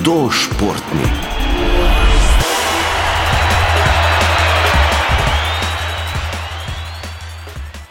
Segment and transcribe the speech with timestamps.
[0.00, 1.04] hudo športni.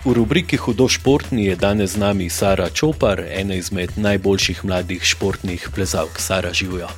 [0.06, 5.70] V rubriki Hudo športni je danes z nami Sara Čopar, ena izmed najboljših mladih športnih
[5.76, 6.20] plezalk.
[6.20, 6.90] Sara živijo.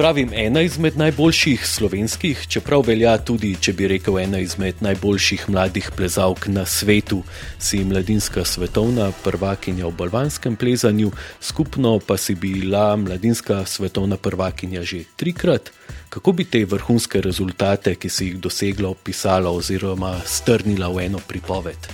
[0.00, 5.90] Pravim, ena izmed najboljših slovenskih, čeprav velja tudi, če bi rekel, ena izmed najboljših mladih
[5.92, 7.18] plezalk na svetu,
[7.60, 11.10] si mladinska svetovna prvakinja v balvanskem plezanju,
[11.44, 15.68] skupno pa si bila mladinska svetovna prvakinja že trikrat.
[16.08, 21.92] Kako bi te vrhunske rezultate, ki si jih dosegla, opisala oziroma strnila v eno pripoved?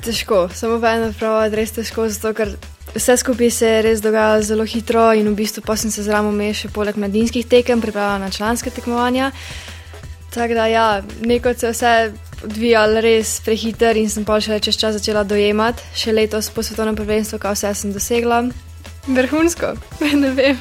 [0.00, 2.56] Težko, samo v eno pravo, res težko, zato ker
[2.94, 6.32] Vse skupaj se je res dogajalo zelo hitro, in v bistvu pa sem se zraven
[6.34, 9.30] umešal še poleg mladinskih tekem, pripravljal na članske tekmovanja.
[10.34, 12.12] Tako da, ja, neko se je vse
[12.44, 16.98] odvijalo res prehiter in sem pa še čez čas začela dojemati, še letos po svetovnem
[16.98, 18.42] prvenstvu, kaj vse sem dosegla.
[19.06, 19.74] Vrhunsko,
[20.22, 20.58] ne vem.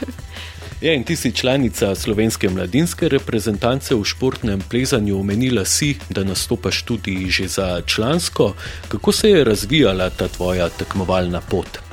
[0.82, 6.86] Ja, in ti si članica slovenske mladinske reprezentance v športnem plezanju, omenila si, da nastopaš
[6.88, 8.54] tudi že za člansko.
[8.88, 11.89] Kako se je razvijala ta tvoja tekmovalna pot?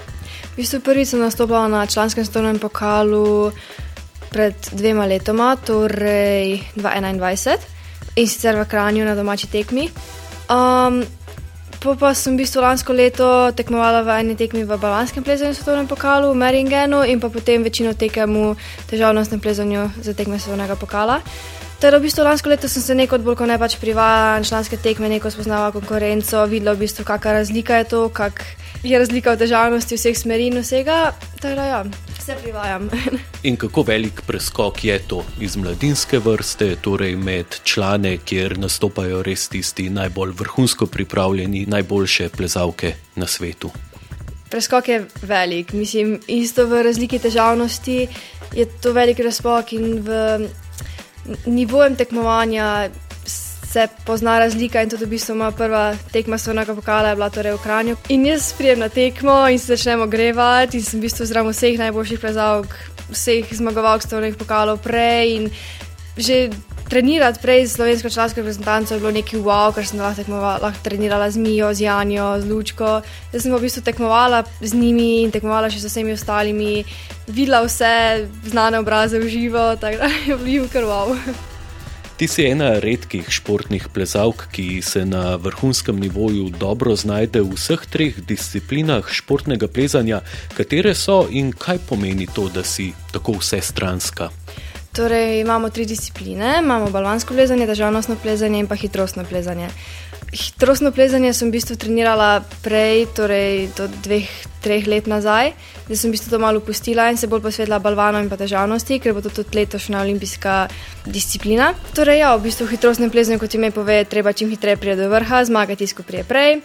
[0.56, 3.52] V bistvu prvič sem nastopila na članskem svetovnem pokalu
[4.32, 7.60] pred dvema letoma, torej 2021
[8.16, 9.92] in sicer v Kranju na domači tekmi.
[10.48, 11.04] Um,
[11.84, 15.84] pa, pa sem v bistvu lansko leto tekmovala v eni tekmi v balanskem plezanju svetovnem
[15.84, 18.56] pokalu v Meringenu in pa potem večino tekem v
[18.88, 21.20] težavnostnem plezanju za tekme svetovnega pokala.
[21.80, 24.76] Teda v bistvu lansko leto sem se neko bolj kot ne pač privajala na članske
[24.80, 29.40] tekme, neko spoznala konkurenco, videla v bistvu, kakšna razlika je to, kakšna je razlika v
[29.40, 31.12] težavnosti vseh smeri in vsega.
[31.40, 31.80] Teda, ja,
[32.18, 32.88] vse privajam.
[33.48, 39.48] in kako velik preskok je to iz mladinske vrste, torej med člane, kjer nastopajo res
[39.48, 43.70] tisti najbolj vrhunsko pripravljeni, najboljše plezalke na svetu?
[44.50, 48.06] Preskok je velik, mislim, isto v razliki težavnosti
[48.54, 50.48] je to velik razpok in v
[51.46, 52.88] nivojem tekmovanja
[53.76, 57.52] se pozna razlika in tudi v bistvu moja prva tekma svojega pokala je bila torej
[57.52, 57.96] v Kranju.
[58.08, 61.78] In jaz prijem na tekmo in se začnemo grevati in sem v bistvu zraven vseh
[61.78, 62.72] najboljših plezalk,
[63.10, 65.50] vseh zmagovalk svojih pokalov prej in
[66.16, 66.48] že
[66.88, 71.30] trenirati prej z slovensko člansko reprezentanco je bilo nekaj wow, ker sem lahko, lahko trenirala
[71.30, 73.00] z Mijo, z Janjo, z Lučko.
[73.32, 76.84] Jaz sem v bistvu tekmovala z njimi in tekmovala še z vsemi ostalimi,
[77.26, 81.12] videla vse znane obraze v živo, tako da je bil kar wow.
[82.16, 87.82] Ti si ena redkih športnih plezalk, ki se na vrhunskem nivoju dobro znajde v vseh
[87.92, 90.22] treh disciplinah športnega plezanja.
[90.56, 94.30] Katere so in kaj pomeni to, da si tako vsestranska?
[94.96, 99.68] Torej, imamo tri discipline: imamo balvansko plezanje, državnostno plezanje in pa hitrostno plezanje.
[100.32, 104.30] Hitrostno plezanje sem v bistvu trenirala prej, torej do dveh,
[104.64, 105.52] treh let nazaj,
[105.88, 108.98] da sem v bistvu to malo opustila in se bolj posvetila balvanom in pa težavnosti,
[108.98, 110.56] ker bo to tudi letošnja olimpijska
[111.04, 111.74] disciplina.
[111.94, 115.44] Torej, ja, v bistvu hitrostno plezanje, kot ime pove, treba čim hitreje priti do vrha,
[115.44, 116.60] zmagati, ko prije prej.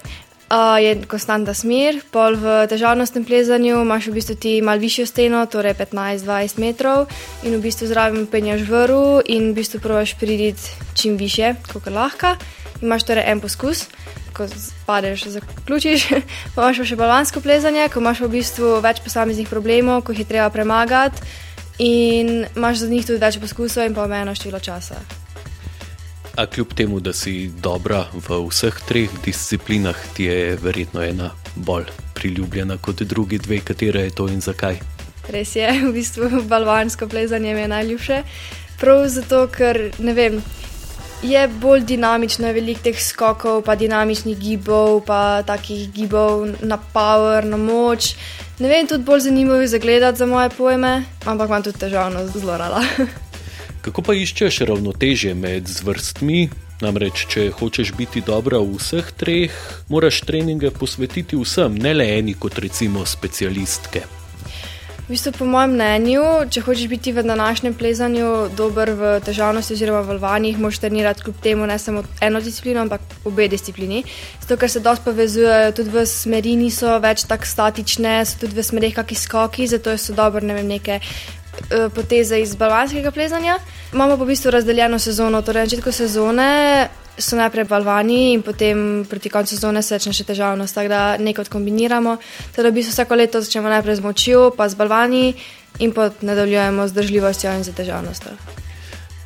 [0.51, 5.45] Uh, je konstanta smer, pol v težavnostnem plezanju imaš v bistvu ti malo višjo steno,
[5.47, 7.07] torej 15-20 metrov,
[7.47, 10.59] in v bistvu zraven penjaš vrhu in v bistvu provaš priti
[10.91, 12.35] čim više, kot lahko
[12.81, 13.88] imaš torej en poskus,
[14.34, 16.09] ko spadeš, zaključiš,
[16.56, 20.25] pa imaš pa še balvansko plezanje, ko imaš v bistvu več posameznih problemov, ko jih
[20.25, 21.23] je treba premagati,
[21.79, 25.21] in imaš za njih tudi več poskusov in pa omejeno število časa.
[26.41, 31.85] A kljub temu, da si dobra v vseh treh disciplinah, ti je verjetno ena bolj
[32.16, 34.79] priljubljena kot drugi dve, katera je to in zakaj?
[35.29, 38.24] Res je, v bistvu balvansko plezanje mi je najljubše.
[38.81, 40.41] Prav zato, ker ne vem,
[41.22, 47.58] je bolj dinamično, veliko teh skokov, pa dinamičnih gibov, pa takih gibov na power, na
[47.58, 48.16] moč.
[48.58, 52.58] Ne vem, tudi bolj zanimivo je zagledati za moje pojme, ampak imam tudi težavno zelo
[52.58, 52.81] rada.
[53.81, 56.50] Kako pa iščeš ravnotežje med zvrstmi?
[56.81, 59.58] Namreč, če hočeš biti dobra v vseh treh,
[59.90, 64.02] moraš treninge posvetiti vsem, ne le eni kot recimo specialistke.
[65.02, 66.23] V bistvu, po mojem mnenju,
[66.53, 71.41] če hočeš biti v današnjem plezanju dober v težavnosti oziroma v valvanjih, moraš trenirati kljub
[71.44, 74.05] temu ne samo eno disciplino, ampak obe disciplini.
[74.40, 78.66] Zato, ker se dosti povezujejo, tudi v smeri niso več tako statične, so tudi v
[78.70, 83.59] smerih kakšni skoki, zato so dobre ne vem, neke uh, poteze iz balvanskega plezanja.
[83.93, 89.05] Imamo pa v bistvu razdeljeno sezono, torej na začetku sezone so najprej balvani in potem
[89.09, 92.16] proti koncu sezone se začne še težavnost, tako da nekaj kombiniramo.
[92.55, 95.35] Torej, v bistvu vsako leto začnemo najprej z močjo, pa z balvani
[95.84, 98.32] in potem nadaljujemo z držljivostjo in z težavnostjo.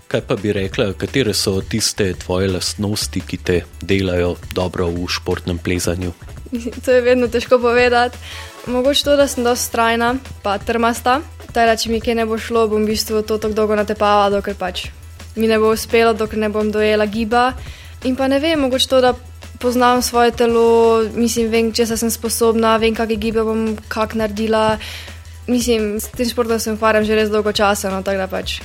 [0.07, 5.61] Kaj pa bi rekla, katere so tiste tvoje lastnosti, ki te delajo dobro v športnem
[5.61, 6.13] plezanju?
[6.85, 8.17] To je vedno težko povedati.
[8.65, 11.21] Mogoče to, da sem dosti strajna, pa trmasta.
[11.55, 14.57] Teda, če mi kaj ne bo šlo, bom v bistvu to tako dolgo natepala, dokler
[14.59, 14.89] pač
[15.35, 17.53] mi ne bo uspelo, dokler ne bom dojela giba.
[18.03, 19.13] In pa ne vem, mogoče to, da
[19.59, 24.77] poznam svoje telo, mislim, vem, če sem sposobna, vem, kakšne gibe bom kak naredila.
[25.47, 28.59] Mislim, s tem športom se ukvarjam že res dolgo časa, no, tako da pač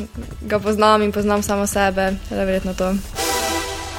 [0.48, 2.94] ga poznam in poznam samo sebe, da je verjetno to.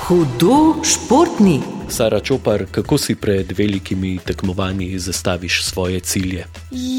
[0.08, 1.81] Hudo športni.
[1.92, 6.46] Sara Čopar, kako si pred velikimi tekmovanji zastaviš svoje cilje?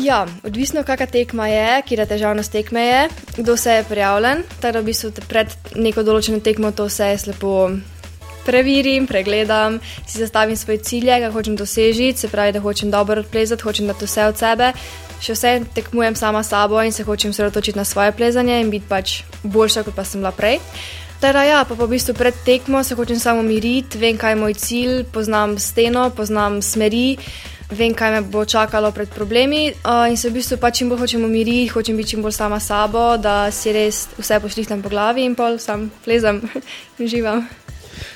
[0.04, 4.42] Ja, odvisno, kakšna tekma je, kje je težavnost tekme, je, kdo se je prijavljen.
[4.60, 7.70] Tako da v bistvu pred neko določeno tekmo to vse slepo
[8.46, 13.62] preverim, pregledam, si zastavim svoje cilje, kaj hočem doseči, se pravi, da hočem dobro odplezati,
[13.62, 14.72] hočem dati vse od sebe.
[15.22, 18.88] Še vse tekmujem sama s sabo in se hočem sredotočiti na svoje plezanje in biti
[18.88, 20.58] pač boljša, kot pa sem bila prej.
[21.22, 24.38] Teda, ja, pa, pa v bistvu pred tekmo se hočem samo miriti, vem, kaj je
[24.42, 27.14] moj cilj, poznam steno, poznam smeri,
[27.70, 29.70] vem, kaj me bo čakalo pred problemi.
[29.86, 32.58] Uh, in se v bistvu pač čim bolj hočem umiriti, hočem biti čim bolj sama
[32.58, 36.42] sabo, da si res vse pošlihtam po glavi in pol sam plezam
[36.98, 37.46] in živam.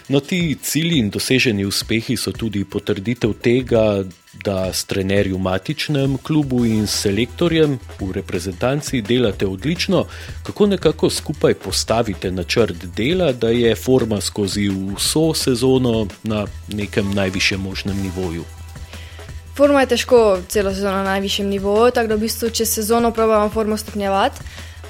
[0.09, 4.05] No, ti cilji in doseženi uspehi so tudi potrditev tega,
[4.45, 10.05] da s trenerjem v matičnem klubu in selektorjem v reprezentanci delate odlično.
[10.43, 17.61] Kako nekako skupaj postavite načrt dela, da je forma skozi vso sezono na nekem najvišjem
[17.61, 18.45] možnem nivoju?
[19.57, 23.49] Forma je težko celo sezono na najvišjem nivoju, tako da v bistvu čez sezono pravimo
[23.49, 24.41] formo stopnjevati.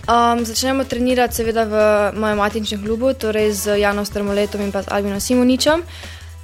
[0.07, 1.75] Um, začnemo trenirati, seveda, v
[2.15, 5.83] mojem matičnem klubu, torej z Janom Strmoletom in pa z Albinom Simoničem.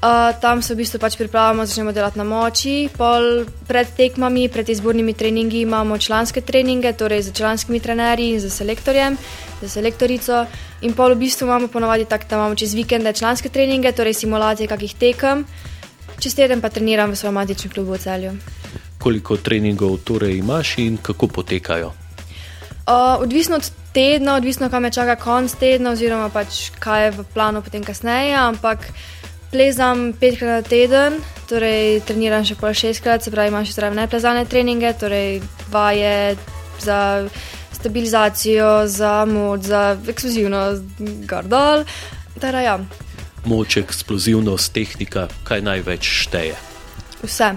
[0.03, 2.91] Uh, tam se v bistvu pač pripravljamo, začnemo delati na moči.
[2.91, 8.51] Pol pred tekmami, pred izbornimi treningi imamo članske treninge, torej z članskimi trenerji in z
[8.51, 9.15] selektorjem,
[9.63, 10.43] z selektorico.
[10.83, 14.67] In pol v bistvu imamo ponovadi tako, da imamo čez vikende članske treninge, torej simulacije
[14.67, 15.47] kakih tekem.
[16.19, 18.35] Čez teden pa treniram v svojem matičnem klubu v celju.
[18.99, 22.02] Koliko treningov torej imaš in kako potekajo?
[22.83, 27.25] Uh, odvisno od tedna, odvisno kam me čaka konc tedna, oziroma pač kaj je v
[27.35, 28.35] planu potem kasneje.
[28.35, 28.89] Ampak
[29.53, 34.47] plezam petkrat na teden, torej treniram še pol šestkrat, se pravi, imam še zraven neplezane
[34.51, 36.37] treninge, torej vaje
[36.83, 37.29] za
[37.77, 41.85] stabilizacijo, za moč, za eksplozivnost, gardol.
[42.41, 42.79] Teda, ja.
[43.47, 46.57] Moč, eksplozivnost, tehnika, kaj največ šteje?
[47.23, 47.53] Vse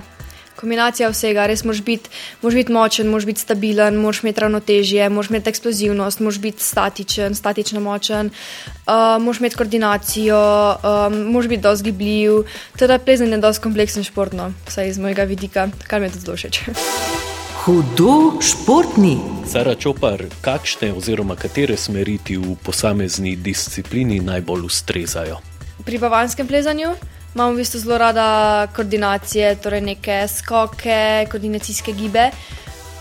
[0.55, 2.09] kombinacija vsega, res moraš biti,
[2.41, 7.35] moraš biti močen, moraš biti stabilen, moraš imeti ravnotežje, moraš imeti eksplozivnost, moraš biti statičen,
[7.35, 10.41] statično močen, uh, moraš imeti koordinacijo,
[10.75, 12.31] um, moraš biti dosti gibljiv.
[12.77, 16.37] Teda plezanje je dosti kompleksen športno, vsaj iz mojega vidika, kar mi je tudi zelo
[16.37, 16.61] všeč.
[17.65, 19.17] Hudo športni.
[19.49, 25.39] Sara Čopar, kakšne oziroma katere smeri ti v posamezni disciplini najbolj ustrezajo?
[25.85, 26.93] Pri bavanskem plezanju
[27.35, 32.29] imam v bistvu zelo rada koordinacije, torej neke skoke, koordinacijske gibe.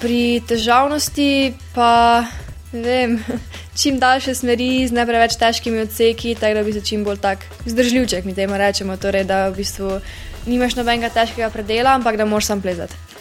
[0.02, 2.24] Pri težavnosti pa
[2.72, 3.20] vem,
[3.78, 7.46] čim daljše smeri z ne preveč težkimi odseki, tako da bi se čim bolj tak
[7.64, 10.00] vzdržljivček, mi temu rečemo, torej da v bistvu
[10.50, 13.13] nimaš nobenega težkega predela, ampak da moraš sam plezati.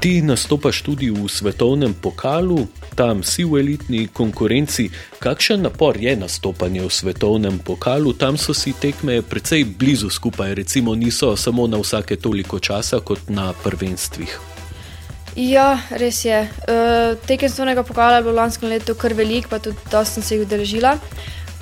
[0.00, 4.90] Ti nastopaš tudi v svetovnem pokalu, tam si v elitni konkurenci.
[5.18, 8.12] Kakšen napor je nastopanje v svetovnem pokalu?
[8.12, 13.32] Tam so si tekme precej blizu skupaj, recimo niso samo na vsake toliko časa kot
[13.32, 14.56] na prvenstvih.
[15.36, 16.44] Ja, res je.
[16.44, 20.36] Uh, tekem svetovnega pokala je bilo lansko leto kar velik, pa tudi to sem se
[20.36, 20.96] jih udeležila.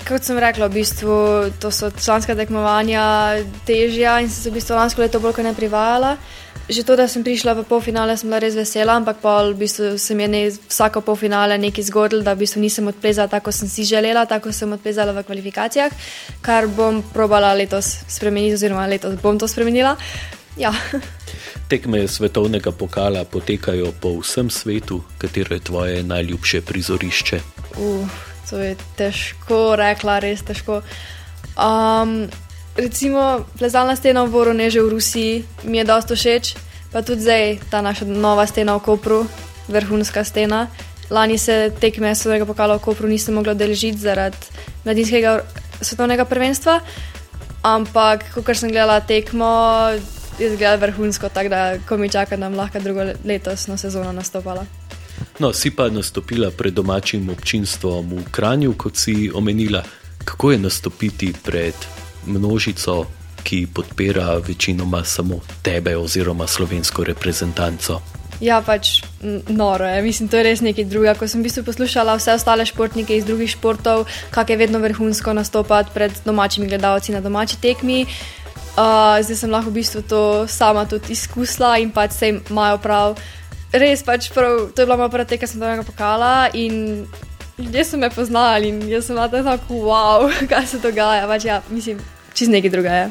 [0.05, 1.15] Kot sem rekla, v bistvu
[1.63, 5.55] to so članska tekmovanja težja in sem se v bistvu lansko leto bolj kot ne
[5.55, 6.17] privajala.
[6.65, 10.01] Že to, da sem prišla v polfinale, sem bila res vesela, ampak pol, v bistvu,
[10.01, 13.59] se mi je ne, vsako polfinale nekaj zgodilo, da v bistvu nisem odplezala tako, kot
[13.61, 15.93] sem si želela, tako sem odplezala v kvalifikacijah,
[16.41, 19.93] kar bom probala letos spremeniti, oziroma letos bom to spremenila.
[20.57, 20.73] Ja.
[21.71, 27.41] Tekme svetovnega pokala potekajo po vsem svetu, katero je tvoje najljubše prizorišče?
[27.77, 30.81] Uf, to je težko rekla, res težko.
[31.61, 32.25] Um,
[32.77, 36.55] recimo plezalna stena v Voronežu v Rusiji mi je dosto všeč,
[36.93, 39.27] pa tudi zdaj ta naša nova stena v Kopru,
[39.69, 40.69] vrhunska stena.
[41.11, 44.37] Lani se tekme svetovnega pokala v Kopru nisem mogla deležiti zaradi
[44.85, 45.45] mladinskega
[45.81, 46.81] svetovnega prvenstva,
[47.63, 49.91] ampak ko sem gledala tekmo,
[50.39, 54.67] je zgledala vrhunsko, tako da ko mi čaka, da bom lahko drugo letosno sezono nastopala.
[55.39, 59.83] No, si pa nastopila pred domačim občinstvom v Kranju, kot si omenila.
[60.25, 61.75] Kako je nastopiti pred
[62.27, 63.05] množico,
[63.45, 68.01] ki podpira večinoma samo tebe oziroma slovensko reprezentanco.
[68.41, 69.03] Ja, pač
[69.49, 70.03] noro je.
[70.03, 71.15] Mislim, to je res nekaj drugega.
[71.19, 75.33] Ko sem v bistvu poslušala vse ostale športnike iz drugih športov, kako je vedno vrhunsko
[75.33, 78.05] nastopati pred domačimi gledalci na domači tekmi.
[78.75, 83.15] Uh, zdaj sem lahko v bistvu to sama tudi izkusila in pač se imajo prav.
[83.75, 87.07] res pač prav, to je bila moja prva tekma svetovnega pokala in
[87.59, 91.27] ljudje so me poznali in jaz sem bila tako, wow, kaj se dogaja.
[91.27, 92.03] Pač ja, mislim,
[92.35, 93.11] čez nekaj drugega je.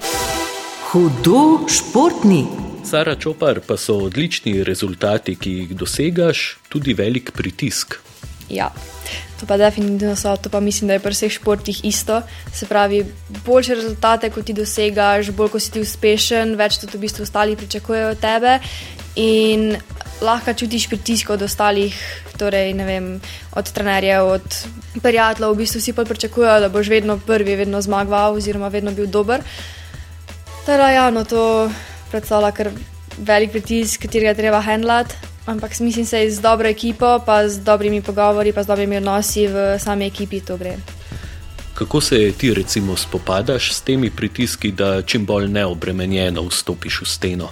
[0.92, 2.46] Hudo športni.
[2.84, 7.96] Sara Čopar pa so odlični rezultati, ki jih dosegaš, tudi velik pritisk.
[8.50, 8.72] Ja,
[9.40, 12.22] to pa definitivno so, to pa mislim, da je pri vseh športih isto.
[12.54, 13.06] Se pravi,
[13.46, 17.56] boljše rezultate, kot ti dosegaš, bolj ko si ti uspešen, več tudi v bistvu ostali
[17.56, 18.60] pričakujejo od tebe.
[19.16, 19.76] In
[20.22, 21.96] lahko čutiš pritisk od ostalih,
[22.40, 23.20] torej vem,
[23.56, 24.58] od trenerjev, od
[25.04, 29.08] prijateljev, v bistvu vsi pa pričakujejo, da boš vedno prvi, vedno zmagoval, oziroma vedno bil
[29.08, 29.44] dober.
[30.66, 31.70] Torej, ja, no, to
[32.12, 32.72] predstavlja kar
[33.18, 35.33] velik pritisk, katerega treba handlati.
[35.46, 39.48] Ampak mislim, da je z dobro ekipo, pa z dobrimi pogovori, pa z dobrimi odnosi
[39.48, 40.78] v sami ekipi to gre.
[41.74, 47.50] Kako se ti recimo spopadaš s temi pritiski, da čim bolj neobremenjeno vstopiš v steno?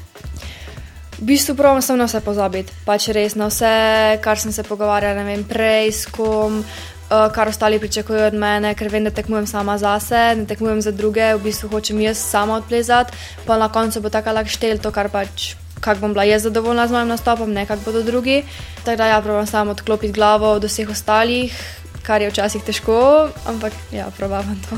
[1.20, 5.16] V bistvu pravim samo na vse pozabiti, pač res na vse, kar sem se pogovarjal,
[5.20, 9.46] ne vem, prej s kom, uh, kar ostali pričakujejo od mene, ker vem, da tekmujem
[9.48, 13.14] sama zase, ne tekmujem za druge, v bistvu hočem jaz sama odplezati,
[13.46, 15.61] pa na koncu bo tako lahko štel to, kar pač.
[15.82, 18.44] Kako bom bila jaz zadovoljna z mojim nastopom, ne kako bodo drugi.
[18.86, 21.56] Tako da, ja, pravim samo odklopiti glavo od vseh ostalih,
[22.04, 24.78] kar je včasih težko, ampak ja, probavam to.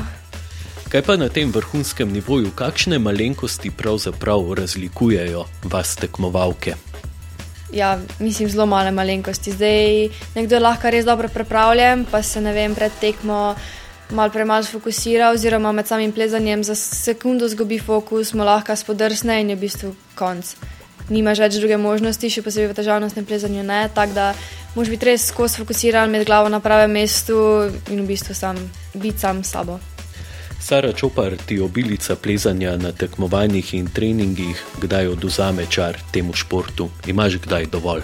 [0.88, 6.74] Kaj pa na tem vrhunskem nivoju, kakšne malenkosti pravzaprav razlikujejo vas tekmovalke?
[7.74, 9.52] Ja, mislim, zelo male malenkosti.
[9.52, 13.54] Zdaj, nekdo je lahko res dobro pripravljen, pa se ne vem, pred tekmo
[14.10, 19.50] malo premalo fokusira, oziroma med samim plezanjem za sekundo zgubi fokus, mu lahko spodrsne in
[19.50, 20.54] je v bistvu konc.
[21.08, 24.28] Nimaš več druge možnosti, še posebej v težavnostnem plezanju ne, tako da
[24.74, 27.36] moraš biti res skozi fokusiran, imeti glavo na pravem mestu
[27.92, 28.56] in v bistvu sam
[28.94, 29.76] biti sam s sabo.
[30.64, 36.88] Sara Čopar ti obilica plezanja na tekmovanjih in treningih, kdaj oduzame čar temu športu?
[37.06, 38.00] Imaš kdaj dovolj?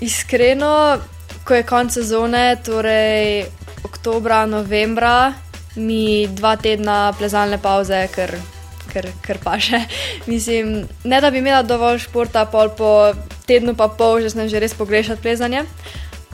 [0.00, 0.96] Iskreno,
[1.44, 3.44] ko je konec sezone, torej
[3.84, 5.34] oktobra, novembra,
[5.76, 8.32] mi dva tedna plezalne pauze, ker,
[8.92, 9.82] ker, ker pa še.
[10.26, 12.92] Mislim, ne da bi imela dovolj športa, pol po
[13.48, 15.64] tednu pa pol, že sem že res pogrešala plezanje.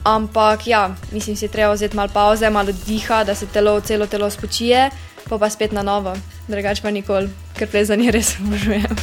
[0.05, 4.29] Ampak ja, mislim, si treba vzeti malo pauze, malo diha, da se telo, celo telo
[4.29, 4.89] spočije
[5.29, 6.13] pa pa spet na novo,
[6.47, 8.95] drugače pa nikoli, ker plezanje res obožujem.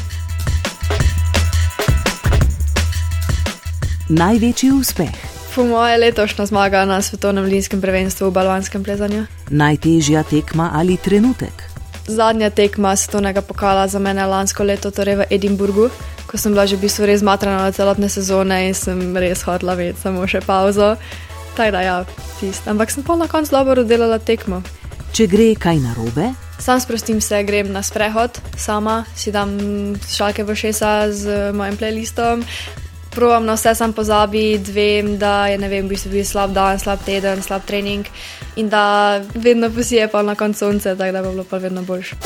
[4.13, 5.15] Največji uspeh.
[5.53, 9.27] Po moje letošnja zmaga na svetovnem mlinskem prvenstvu v balvanskem plezanju.
[9.51, 11.72] Najtežja tekma ali trenutek.
[12.13, 15.89] Zadnja tekma svetovnega pokala za mene lansko leto, torej v Edinburgu,
[16.29, 19.75] ko sem bila že v bistvu res zmatrana na celotne sezone in sem res hodila
[19.75, 20.97] vedeti samo še pauzo.
[21.57, 21.97] Tako da ja,
[22.41, 22.69] tist.
[22.69, 24.63] Ampak sem pa na koncu dobro delala tekmo.
[25.13, 29.53] Če gre kaj narobe, sam sprostim se, grem na sprehod, sama si dam
[30.09, 32.45] šalke v šesa z mojim playlistom.
[33.13, 37.05] Provam na vse, sam pozabiti, vem, da je vem, v bistvu bil slab dan, slab
[37.05, 38.07] teden, slab trening
[38.57, 42.17] in da vedno posije pa na koncu sonce, tako da bo bilo pa vedno boljše.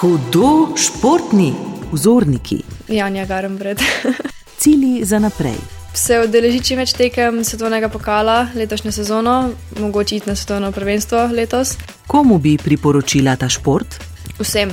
[0.00, 1.52] Hudo športni
[1.92, 2.62] vzorniki.
[2.88, 3.80] Janja Garem vred.
[4.60, 10.36] Cili za naprej se odeleži čim več tekem svetovnega pokala letošnjo sezono, mogoče iti na
[10.36, 11.76] svetovno prvenstvo letos.
[12.06, 13.98] Komu bi priporočila ta šport?
[14.38, 14.70] Vsem,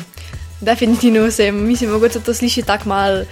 [0.62, 1.58] definitivno vsem.
[1.68, 3.24] Mislim, mogoče to sliši tako malo.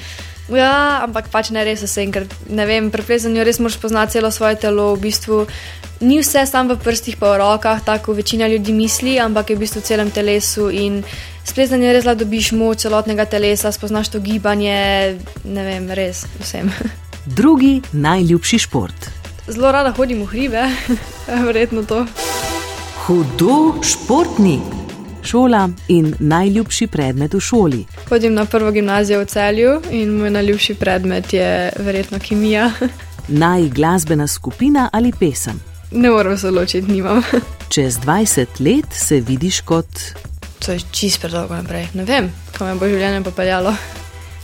[0.54, 4.30] Ja, ampak pač ne res vsem, ker ne vem, pri plezanju res moraš poznati celo
[4.30, 4.94] svoje telo.
[4.94, 5.38] V bistvu
[6.06, 9.66] ni vse samo v prstih, pa v rokah, tako večina ljudi misli, ampak je v
[9.66, 10.70] bistvu v celem telesu.
[10.70, 11.02] In
[11.42, 15.18] s plezanjem res lahko dobiš moč celotnega telesa, spoznaš to gibanje,
[15.50, 16.70] ne vem, res vsem.
[17.26, 19.10] drugi najljubši šport.
[19.48, 20.70] Zelo rada hodim v hribe,
[21.50, 22.06] verjetno to.
[23.06, 24.85] Hudo športni.
[25.26, 27.86] Šola in najljubši predmet v šoli.
[28.10, 32.72] Hodim na prvo gimnazijo v celju in moj najljubši predmet je verjetno kemija.
[33.44, 35.60] Naj glasbena skupina ali pesem.
[35.92, 37.24] Ne morem se odločiti, nimam.
[37.74, 39.88] Čez 20 let se vidiš kot.
[40.66, 41.88] To je čist predolgo naprej.
[41.94, 43.76] Ne vem, kam me bo življenje popeljalo.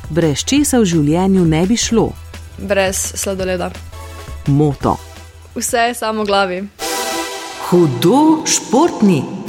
[0.10, 2.12] Brez česa v življenju ne bi šlo
[2.62, 3.72] brez sladoleda.
[4.48, 4.98] Moto.
[5.56, 6.68] Vse je samo v glavi.
[7.70, 9.41] Hudo športni.